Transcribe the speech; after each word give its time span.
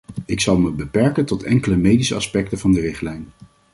Ik 0.25 0.39
zal 0.41 0.57
me 0.57 0.71
beperken 0.71 1.25
tot 1.25 1.43
enkele 1.43 1.75
medische 1.75 2.15
aspecten 2.15 2.59
van 2.59 2.71
de 2.71 2.79
richtlijn. 2.79 3.27